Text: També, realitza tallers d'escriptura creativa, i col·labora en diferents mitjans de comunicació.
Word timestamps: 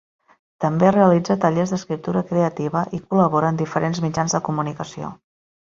També, 0.63 0.87
realitza 0.95 1.37
tallers 1.43 1.73
d'escriptura 1.75 2.25
creativa, 2.31 2.83
i 2.99 3.03
col·labora 3.13 3.55
en 3.55 3.63
diferents 3.63 4.05
mitjans 4.07 4.39
de 4.39 4.45
comunicació. 4.49 5.17